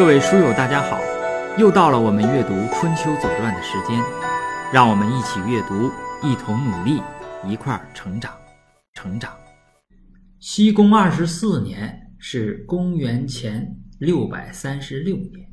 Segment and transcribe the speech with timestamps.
[0.00, 0.98] 各位书友，大家好！
[1.58, 4.02] 又到了我们阅读《春秋左传》的时间，
[4.72, 5.90] 让我们一起阅读，
[6.26, 7.02] 一同努力，
[7.46, 8.32] 一块儿成长，
[8.94, 9.30] 成长。
[10.38, 15.46] 西公二十四年是公元前六百三十六年。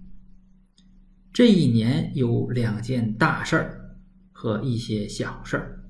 [1.34, 3.98] 这一年有两件大事儿
[4.32, 5.84] 和一些小事儿。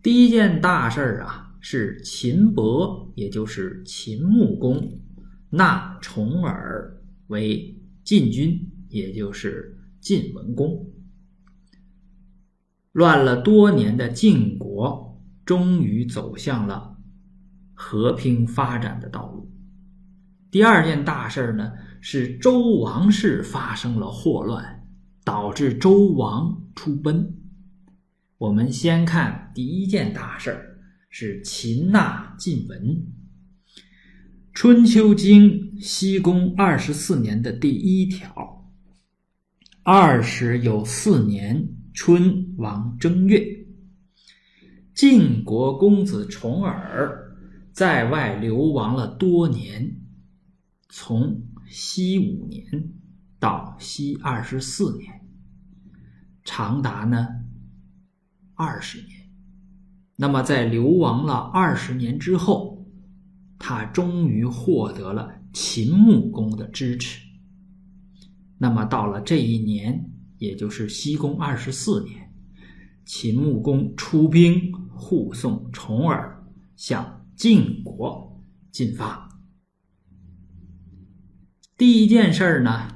[0.00, 5.00] 第一件大事儿啊，是秦伯，也就是秦穆公，
[5.50, 6.94] 纳重耳。
[7.28, 10.90] 为晋军，也就是晋文公。
[12.92, 16.98] 乱了多年的晋国，终于走向了
[17.72, 19.50] 和平发展的道路。
[20.50, 24.88] 第二件大事呢，是周王室发生了祸乱，
[25.24, 27.34] 导致周王出奔。
[28.38, 33.06] 我们先看第一件大事是秦纳晋文。
[34.60, 38.68] 春秋经西公二十四年的第一条：
[39.84, 43.40] 二十有四年春王正月，
[44.92, 47.38] 晋国公子重耳
[47.72, 50.00] 在外流亡了多年，
[50.88, 52.94] 从西五年
[53.38, 55.24] 到西二十四年，
[56.42, 57.28] 长达呢
[58.54, 59.30] 二十年。
[60.16, 62.76] 那么在流亡了二十年之后。
[63.58, 67.26] 他终于获得了秦穆公的支持。
[68.58, 72.32] 那么到了这一年，也就是西公二十四年，
[73.04, 76.44] 秦穆公出兵护送重耳
[76.76, 79.28] 向晋国进发。
[81.76, 82.88] 第一件事儿呢，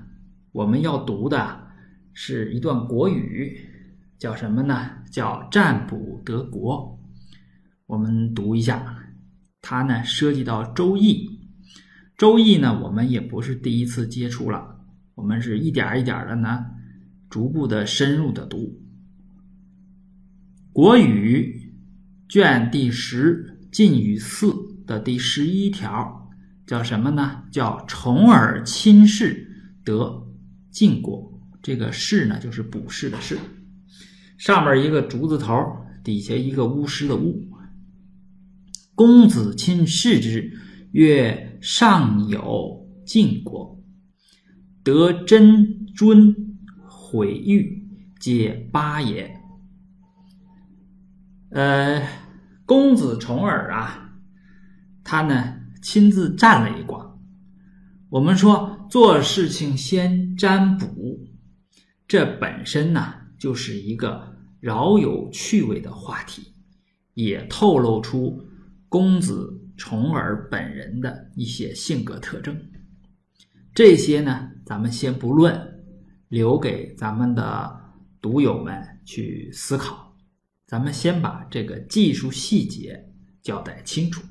[0.52, 1.69] 我们要读的
[2.12, 3.56] 是一段国语，
[4.19, 4.91] 叫什么呢？
[5.10, 6.98] 叫“占卜得国”。
[7.87, 8.98] 我们读一下。
[9.62, 11.28] 它呢涉及到《周易》，
[12.19, 14.77] 《周易》呢我们也不是第一次接触了，
[15.15, 16.67] 我们是一点一点的呢，
[17.31, 18.59] 逐步的深入的读。
[20.73, 21.73] 《国语》
[22.33, 24.47] 卷第十《晋语四》
[24.84, 26.29] 的第十一条
[26.67, 27.44] 叫什么呢？
[27.53, 29.49] 叫“重耳亲事
[29.84, 30.27] 得
[30.71, 31.41] 晋国”。
[31.62, 33.39] 这个“士”呢就是卜筮的“士”，
[34.39, 35.55] 上面一个竹字头，
[36.03, 37.49] 底下一个巫师的“巫”。
[39.02, 40.52] 公子亲视之，
[40.92, 43.82] 曰：“上有晋国，
[44.84, 47.84] 得真尊毁誉，
[48.20, 49.40] 皆八也。”
[51.50, 52.06] 呃，
[52.64, 54.12] 公子重耳啊，
[55.02, 57.19] 他呢亲自占了一卦。
[58.08, 61.26] 我们说做事情先占卜，
[62.06, 66.52] 这本身呢就是一个饶有趣味的话题，
[67.14, 68.46] 也透露出。
[68.92, 72.54] 公子重耳本人的一些性格特征，
[73.72, 75.82] 这些呢，咱们先不论，
[76.28, 80.14] 留给咱们的读友们去思考。
[80.66, 83.10] 咱们先把这个技术细节
[83.41, 84.22] 交代清楚。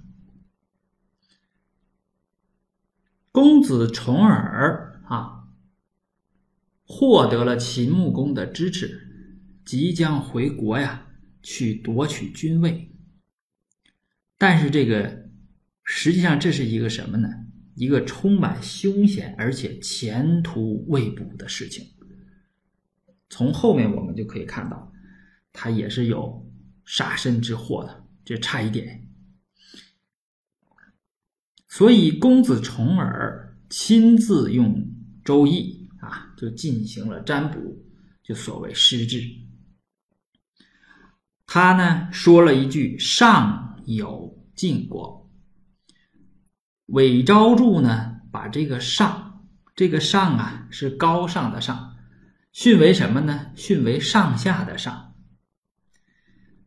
[3.31, 5.47] 公子重耳啊，
[6.85, 9.07] 获得了秦穆公的支持，
[9.65, 11.07] 即将回国呀，
[11.41, 12.90] 去夺取君位。
[14.41, 15.29] 但是这个
[15.83, 17.29] 实际上这是一个什么呢？
[17.75, 21.85] 一个充满凶险而且前途未卜的事情。
[23.29, 24.91] 从后面我们就可以看到，
[25.53, 26.51] 他也是有
[26.85, 29.07] 杀身之祸的，这差一点。
[31.67, 34.73] 所以公子重耳亲自用
[35.23, 37.85] 《周易》啊，就进行了占卜，
[38.23, 39.21] 就所谓失智。
[41.45, 44.30] 他呢说了一句：“上。”有
[44.61, 45.27] 晋国，
[46.85, 49.43] 韦昭柱呢，把这个上，
[49.75, 51.95] 这个上啊，是高尚的上，
[52.51, 53.47] 训为什么呢？
[53.55, 55.15] 训为上下的上。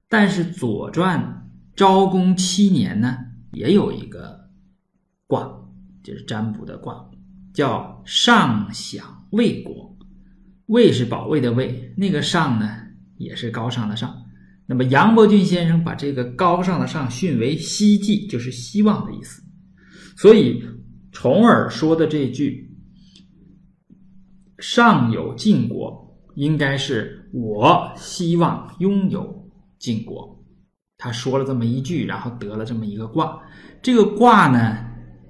[0.09, 1.47] 但是《左传》
[1.77, 3.17] 昭公七年呢，
[3.53, 4.51] 也有一个
[5.29, 5.49] 卦，
[6.03, 7.09] 就是占卜的卦，
[7.53, 9.97] 叫上享魏国，
[10.67, 12.89] 魏是保卫的魏，那个上呢，
[13.19, 14.24] 也是高尚的上。
[14.67, 19.43] 那么杨伯峻先生把这个高尚的上训为希冀，就是希望的意思。
[20.17, 20.63] 所以
[21.13, 22.75] 重耳说的这句
[24.59, 30.43] “上有晋国”，应该是我希望拥有晋国。
[30.97, 33.39] 他说了这么一句，然后得了这么一个卦。
[33.83, 34.79] 这个卦呢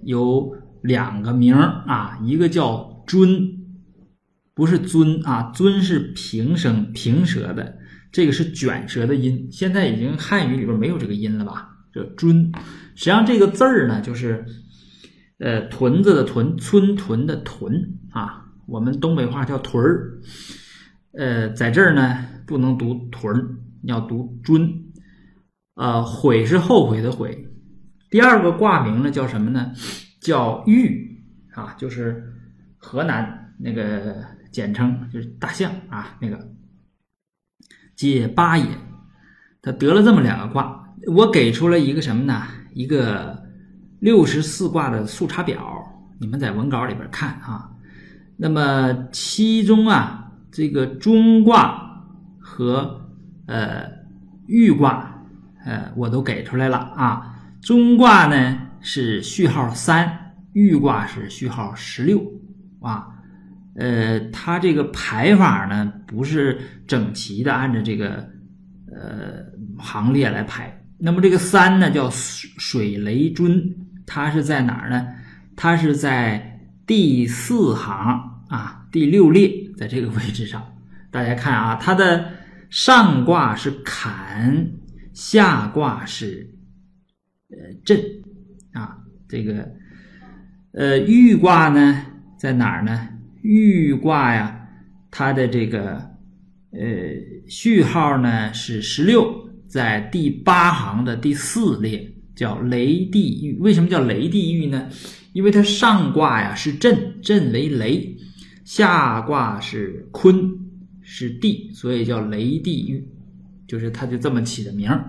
[0.05, 3.29] 有两个名啊，一个叫尊，
[4.55, 7.79] 不是尊啊，尊是平声平舌的。
[8.15, 11.69] 这个是卷舌的音，现在已经汉语里边没有这个音了吧？
[11.93, 12.49] 这“尊”，
[12.95, 14.47] 实际上这个字儿呢，就是
[15.39, 17.73] 呃，屯子的屯，村屯的屯
[18.11, 20.21] 啊，我们东北话叫屯儿。
[21.19, 24.73] 呃，在这儿呢不能读屯儿，要读尊。
[25.75, 27.49] 呃，悔是后悔的悔。
[28.11, 29.73] 第二个卦名呢叫什么呢？
[30.21, 31.21] 叫玉
[31.53, 32.33] 啊，就是
[32.77, 36.54] 河南那个简称，就是大象啊那个。
[37.97, 38.67] 解八也，
[39.63, 42.43] 他得了这么两个卦，我给出了一个什么呢？
[42.73, 43.43] 一个
[44.01, 45.83] 六十四卦的速查表，
[46.19, 47.71] 你们在文稿里边看啊。
[48.37, 52.05] 那么其中啊，这个中卦
[52.41, 53.01] 和
[53.47, 53.89] 呃
[54.47, 55.25] 玉卦，
[55.65, 57.37] 呃，我都给出来了啊。
[57.63, 62.21] 中卦呢是序号三，玉卦是序号十六
[62.81, 63.14] 啊。
[63.77, 68.29] 呃，它这个排法呢，不是整齐的按照这个
[68.93, 69.45] 呃
[69.79, 70.81] 行列来排。
[70.99, 73.75] 那么这个三呢，叫水雷尊，
[74.07, 75.07] 它是在哪儿呢？
[75.57, 80.63] 它是在第四行啊，第六列，在这个位置上。
[81.11, 82.31] 大家看啊，它的
[82.71, 84.67] 上卦是坎，
[85.13, 86.49] 下卦是
[87.51, 88.01] 呃震
[88.73, 88.99] 啊。
[89.29, 89.69] 这个
[90.73, 92.05] 呃玉卦呢，
[92.39, 93.09] 在哪儿呢？
[93.45, 94.59] 玉卦呀，
[95.11, 95.97] 它的这个
[96.73, 96.81] 呃
[97.47, 99.31] 序号呢是十六，
[99.69, 103.59] 在第八行的第四列，叫雷地豫。
[103.61, 104.89] 为什么叫雷地豫呢？
[105.35, 108.17] 因为它上卦呀是震，震为雷；
[108.65, 110.51] 下卦是坤，
[111.03, 113.07] 是地，所以叫雷地豫。
[113.69, 115.05] 就是它就这么起的名儿。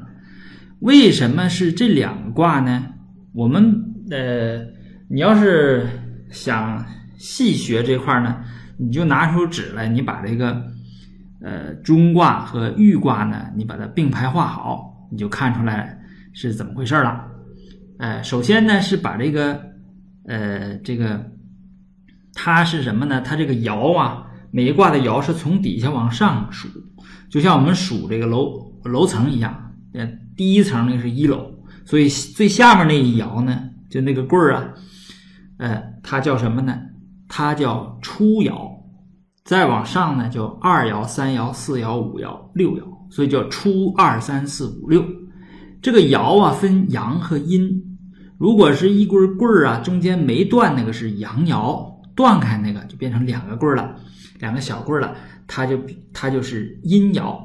[0.79, 2.85] 为什么是这两个卦呢？
[3.33, 4.59] 我们呃，
[5.07, 5.87] 你要是
[6.29, 6.85] 想。
[7.17, 8.44] 细学这块呢，
[8.77, 10.63] 你就拿出纸来，你把这个
[11.41, 16.00] 呃中卦和玉卦呢，你把它并排画好，你就看出来
[16.33, 17.25] 是怎么回事了。
[17.97, 19.59] 呃，首先呢是把这个
[20.27, 21.31] 呃这个
[22.33, 23.21] 它是什么呢？
[23.21, 26.68] 它这个爻啊，每一卦的爻是从底下往上数，
[27.29, 29.73] 就像我们数这个楼楼层一样。
[29.94, 31.50] 呃，第一层那个是一楼，
[31.85, 34.73] 所以最下面那一爻呢，就那个棍儿啊，
[35.57, 36.77] 呃，它叫什么呢？
[37.27, 38.72] 它叫初爻，
[39.44, 45.04] 再往上呢叫二爻、三爻、四爻、五爻、六爻，所以叫初二三四五六。
[45.81, 48.00] 这个爻啊分阳和阴，
[48.38, 51.86] 如果是一根棍儿啊，中间没断那个是阳爻，
[52.16, 53.95] 断开那个就变成两个棍儿了，
[54.39, 55.16] 两个小棍儿了，
[55.48, 55.80] 它就
[56.13, 57.38] 它就是阴爻。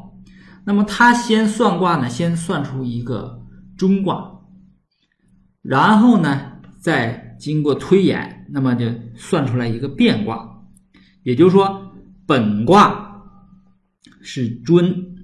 [0.64, 3.42] 那么他先算卦呢，先算出一个
[3.76, 4.30] 中卦，
[5.62, 6.40] 然后呢
[6.78, 8.46] 再经过推演。
[8.52, 10.62] 那么就算出来一个变卦，
[11.22, 11.92] 也就是说，
[12.26, 13.24] 本卦
[14.20, 15.16] 是尊，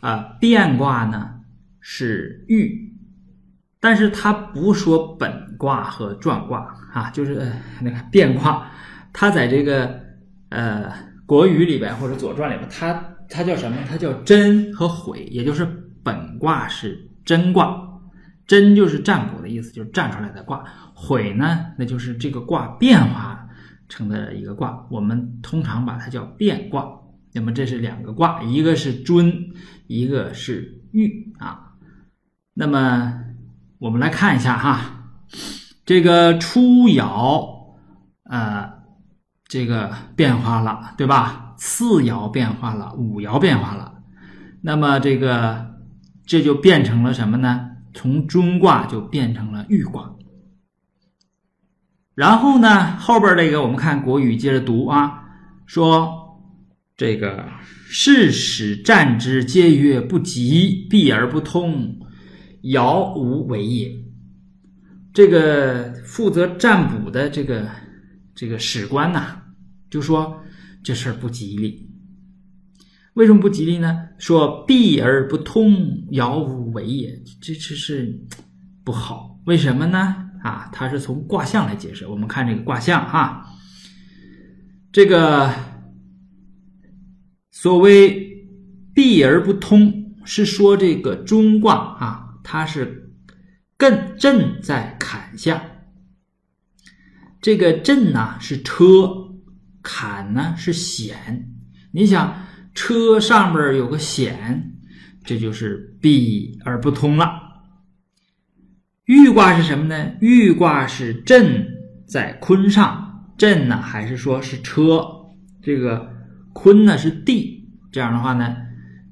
[0.00, 1.40] 啊，变卦呢
[1.80, 2.94] 是玉，
[3.80, 7.50] 但是他不说本卦和转卦啊，就是
[7.80, 8.70] 那个变卦，
[9.12, 10.00] 它在这个
[10.50, 10.92] 呃
[11.26, 12.92] 国语里边或者左传里边，它
[13.28, 13.76] 它叫什么？
[13.88, 15.66] 它叫真和悔，也就是
[16.04, 17.91] 本卦是真卦。
[18.46, 20.64] 真就是占卜的意思，就是占出来的卦。
[20.94, 23.48] 悔呢，那就是这个卦变化
[23.88, 24.86] 成的一个卦。
[24.90, 26.86] 我们通常把它叫变卦。
[27.34, 29.32] 那么这是两个卦，一个是尊，
[29.86, 31.72] 一个是玉啊。
[32.52, 33.24] 那么
[33.78, 35.08] 我们来看一下哈，
[35.86, 37.72] 这个初爻
[38.24, 38.70] 呃，
[39.46, 41.54] 这个变化了，对吧？
[41.56, 44.02] 次爻变化了，五爻变化了。
[44.60, 45.78] 那么这个
[46.26, 47.70] 这就变成了什么呢？
[47.94, 50.14] 从中卦就变成了玉卦，
[52.14, 55.24] 然后呢，后边这个我们看国语接着读啊，
[55.66, 56.10] 说
[56.96, 61.98] 这个士使战之，皆曰不吉，避而不通，
[62.62, 63.90] 爻无为也。
[65.12, 67.68] 这个负责占卜的这个
[68.34, 69.42] 这个史官呐，
[69.90, 70.42] 就说
[70.82, 71.91] 这事儿不吉利。
[73.14, 74.08] 为什么不吉利呢？
[74.16, 75.74] 说闭而不通，
[76.12, 77.10] 杳无为也。
[77.42, 78.18] 这这是
[78.82, 79.38] 不好。
[79.44, 80.30] 为什么呢？
[80.42, 82.06] 啊，它是从卦象来解释。
[82.06, 83.46] 我们看这个卦象哈，
[84.90, 85.52] 这个
[87.50, 88.46] 所谓
[88.94, 93.12] 闭而不通，是说这个中卦啊，它是
[93.76, 95.62] 艮震在坎下。
[97.42, 99.34] 这个震呢是车，
[99.82, 101.52] 坎呢是险。
[101.90, 102.41] 你想。
[102.74, 104.72] 车上边有个险，
[105.24, 107.40] 这就是闭而不通了。
[109.04, 110.12] 玉卦是什么呢？
[110.20, 111.66] 玉卦是震
[112.06, 115.04] 在坤上，震呢还是说是车？
[115.62, 116.08] 这个
[116.52, 118.56] 坤呢是地，这样的话呢，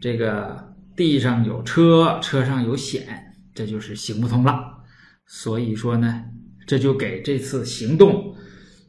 [0.00, 4.82] 这个地上有车，车上有险，这就是行不通了。
[5.26, 6.24] 所以说呢，
[6.66, 8.34] 这就给这次行动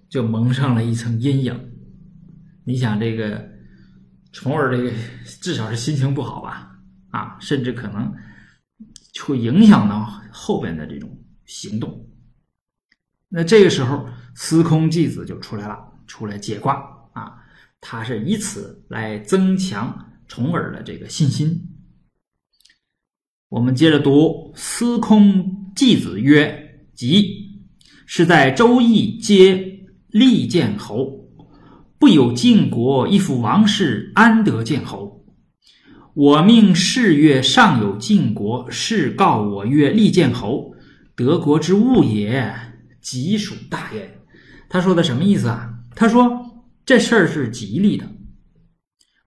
[0.10, 1.72] 就蒙上了一层阴影。
[2.64, 3.50] 你想，这个
[4.32, 4.92] 重耳这个
[5.42, 6.72] 至少是心情不好吧？
[7.10, 8.14] 啊，甚至可能
[9.26, 12.08] 会影响到后边的这种行动。
[13.28, 16.76] 那这个时候，司空季子就出来了，出来解卦
[17.14, 17.34] 啊，
[17.82, 21.68] 他是以此来增强重耳的这个信心。
[23.50, 27.66] 我们接着读：司空季子曰：“吉，
[28.06, 31.20] 是在周易皆利见侯。”
[32.02, 35.24] 不有晋国一夫王室，安得见侯？
[36.16, 40.74] 我命士曰上有晋国，士告我曰：“立见侯，
[41.16, 42.52] 德国之物也，
[43.04, 44.18] 吉属大焉。”
[44.68, 45.70] 他说的什么意思啊？
[45.96, 48.10] 他说这事儿是吉利的，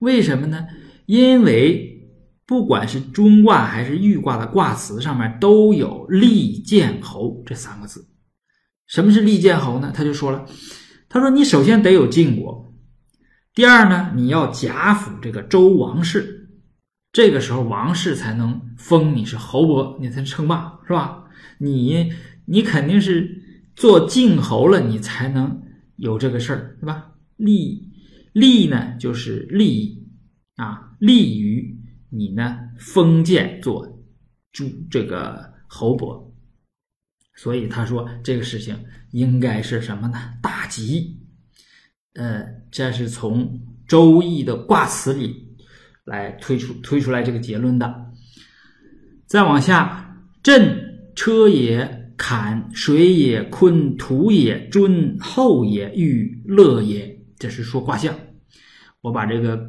[0.00, 0.66] 为什么呢？
[1.06, 2.10] 因为
[2.44, 8.08] 不管是中卦还是豫卦的卦辞上面都有“立见侯”这三个字。
[8.88, 9.92] 什么是立见侯呢？
[9.94, 10.44] 他就说了，
[11.08, 12.63] 他说你首先得有晋国。
[13.54, 16.50] 第二呢，你要贾府这个周王室，
[17.12, 21.26] 这个时候王室才能封你是侯伯，你才称霸，是吧？
[21.58, 22.12] 你
[22.46, 25.62] 你肯定是做晋侯了，你才能
[25.94, 27.12] 有这个事儿，对吧？
[27.36, 27.92] 利
[28.32, 30.04] 利呢，就是利益
[30.56, 31.80] 啊，利于
[32.10, 34.04] 你呢封建做
[34.50, 36.34] 诸这个侯伯，
[37.36, 38.76] 所以他说这个事情
[39.12, 40.34] 应该是什么呢？
[40.42, 41.20] 大吉。
[42.14, 43.44] 呃，这是从
[43.86, 45.56] 《周易》的卦辞里
[46.04, 47.92] 来推出推出来这个结论的。
[49.26, 57.18] 再往下，震车也，坎水也，坤土也，尊后也，欲乐也。
[57.38, 58.14] 这是说卦象。
[59.00, 59.60] 我把这个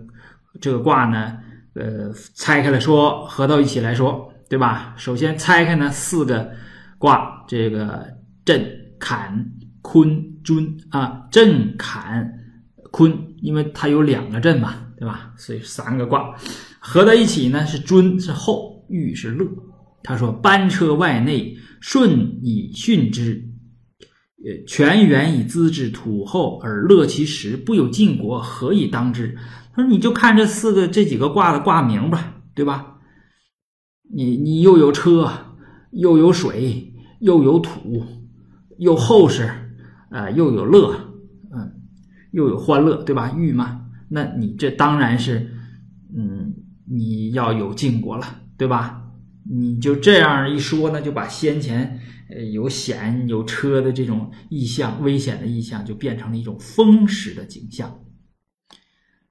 [0.61, 1.37] 这个卦呢，
[1.73, 4.93] 呃，拆开来说，合到一起来说，对吧？
[4.97, 6.51] 首先拆开呢四个
[6.99, 8.07] 卦，这个
[8.45, 8.63] 震、
[8.99, 9.51] 坎。
[9.85, 12.39] 坤尊啊，震坎
[12.91, 15.31] 坤，因为它有两个震嘛，对吧？
[15.37, 16.35] 所以三个卦
[16.79, 19.47] 合在一起呢，是尊是后，玉是乐。
[20.01, 23.47] 他说：“班车外内，顺以训之，
[24.43, 29.37] 呃，全源以资之，土厚而乐其实，不有晋国，何以当之？”
[29.75, 32.97] 他说：“你就看这四个这几个卦的卦名吧，对吧？
[34.11, 35.31] 你你又有车，
[35.91, 38.03] 又有水，又有土，
[38.79, 39.47] 又厚实。”
[40.09, 40.95] 啊，又有乐，
[41.53, 41.81] 嗯，
[42.31, 43.33] 又有欢乐，对吧？
[43.35, 45.51] 欲嘛，那你这当然是，
[46.15, 46.53] 嗯，
[46.89, 49.01] 你要有晋国了，对吧？
[49.49, 57.99] 你就这样一说呢，就把先前呃有险有车的这种意象、危险的意象，就变成了一种风实的景象。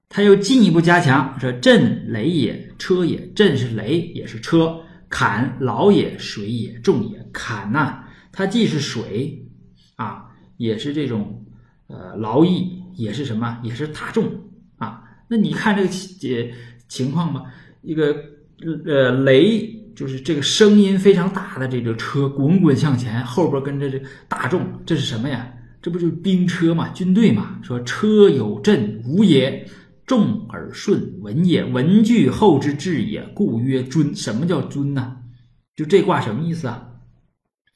[0.09, 3.29] 他又进一步加强说：“震雷也，车也。
[3.33, 7.29] 震是雷，也是车；坎老也，水也，重也。
[7.33, 9.49] 坎呐，它既是水
[9.97, 10.24] 啊。”
[10.57, 11.45] 也是这种，
[11.89, 13.59] 呃，劳役也是什么？
[13.63, 14.25] 也是大众
[14.77, 15.03] 啊。
[15.29, 16.53] 那你看这个情
[16.89, 17.43] 情况吧，
[17.83, 18.15] 一个
[18.87, 25.51] 呃雷，就是这个声音非常大的这个车滚滚向前，后边跟着这大众，这是什么呀？
[25.83, 27.59] 这不就是兵车嘛，军队嘛？
[27.63, 29.67] 说车有震，无也；
[30.07, 31.63] 重而顺，文也。
[31.63, 34.15] 文具后之至也，故曰尊。
[34.15, 35.17] 什么叫尊呢？
[35.77, 36.89] 就这卦什么意思啊？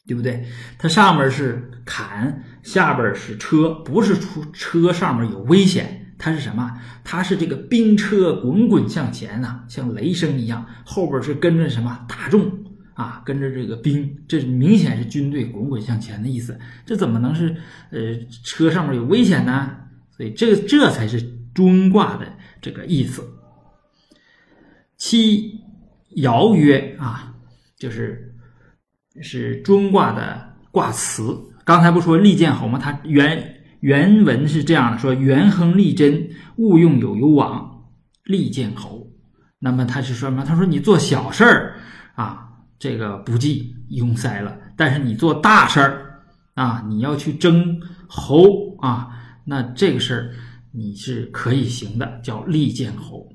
[0.06, 0.46] 对不对？
[0.78, 6.78] 它上面是坎，下边是车，不是出车上面有危险，它是什么？
[7.02, 12.50] 它是这个兵车滚滚向前呐，像雷声一样，后边是跟着什么大众
[12.94, 13.22] 啊？
[13.24, 16.58] 跟着这个兵，这明显是军队滚滚向前的意思。
[16.84, 17.56] 这怎么能是
[17.90, 17.98] 呃
[18.44, 19.70] 车上面有危险呢？
[20.14, 21.22] 所以这这才是
[21.54, 22.26] 中卦的
[22.60, 23.24] 这个意思。
[24.96, 25.60] 七
[26.16, 27.34] 爻曰啊，
[27.78, 28.26] 就是。
[29.20, 31.36] 是中卦的卦辞，
[31.68, 32.78] 刚才不说利剑侯吗？
[32.78, 37.90] 他原原文是这样的：说元亨利贞，勿用有攸往，
[38.24, 39.06] 利剑侯。
[39.58, 40.42] 那么他是说什么？
[40.46, 41.78] 他说你做小事儿
[42.14, 42.48] 啊，
[42.78, 46.22] 这个不计庸塞了；但是你做大事儿
[46.54, 49.10] 啊，你要去争侯啊，
[49.44, 50.30] 那这个事儿
[50.72, 53.28] 你是可以行的，叫利剑侯。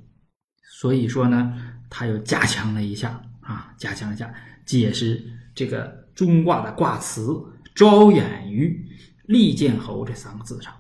[0.80, 1.54] 所以说呢，
[1.88, 4.34] 他又加强了一下啊，加强一下
[4.66, 5.24] 解释。
[5.54, 7.32] 这个中卦的卦辞
[7.76, 8.86] 招眼于
[9.26, 10.74] 利剑侯这三个字上，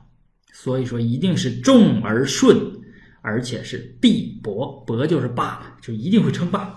[0.51, 2.57] 所以说一定是重而顺，
[3.21, 6.75] 而且是必伯，伯就是霸，就一定会称霸。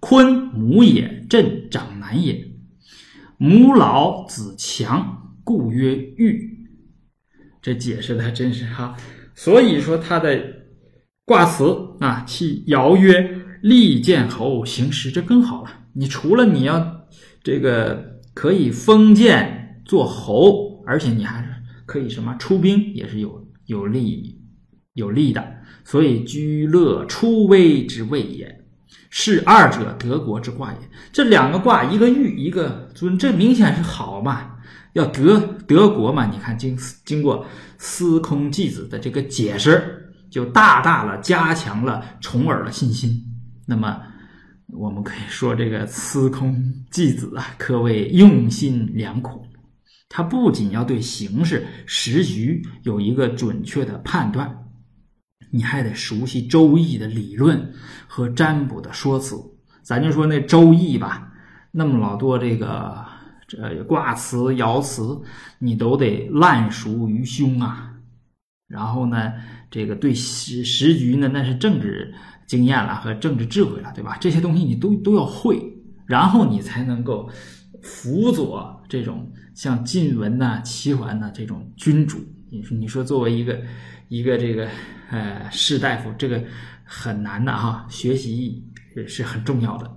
[0.00, 2.52] 坤母也，震长男也，
[3.36, 6.68] 母老子强，故曰玉。
[7.60, 8.96] 这解释的真是哈，
[9.34, 10.40] 所以说他的
[11.24, 13.20] 卦辞啊，其爻曰
[13.62, 15.70] 利剑侯行时，这更好了。
[15.92, 17.08] 你除了你要
[17.42, 21.48] 这个可以封建做侯，而且你还是
[21.86, 24.40] 可以什么出兵，也是有有利
[24.92, 25.44] 有利的。
[25.82, 28.64] 所以居乐出危之谓也，
[29.10, 30.78] 是二者得国之卦也。
[31.12, 34.52] 这两个卦，一个玉，一个尊，这明显是好嘛，
[34.92, 36.26] 要得得国嘛。
[36.26, 37.44] 你看经经过
[37.76, 43.20] 司空季子的这个解释，就大大的加强了重耳的信心。
[43.66, 44.00] 那么。
[44.74, 49.42] 我们可以说，这个司空季子啊，可谓用心良苦。
[50.10, 54.54] 他不仅要对形势时局有一个准确的判断，
[55.50, 57.72] 你还得熟悉《周易》的理论
[58.06, 59.36] 和占卜的说辞。
[59.82, 61.32] 咱就说那《周易》吧，
[61.72, 63.04] 那么老多这个
[63.46, 65.18] 这卦辞、爻辞，
[65.58, 67.94] 你都得烂熟于胸啊。
[68.66, 69.32] 然后呢，
[69.70, 72.14] 这个对时时局呢，那是政治。
[72.48, 74.16] 经验了和政治智慧了，对吧？
[74.18, 75.62] 这些东西你都都要会，
[76.06, 77.28] 然后你才能够
[77.82, 82.18] 辅佐这种像晋文呐、齐桓呐这种君主。
[82.50, 83.60] 你说，你说作为一个
[84.08, 84.66] 一个这个
[85.10, 86.42] 呃士大夫，这个
[86.82, 88.64] 很难的哈，学习
[89.06, 89.96] 是很重要的。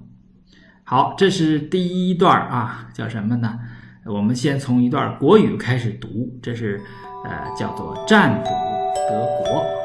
[0.84, 3.58] 好，这是第一段啊，叫什么呢？
[4.06, 6.82] 我们先从一段国语开始读，这是
[7.24, 8.50] 呃叫做战斧
[9.10, 9.81] 得国。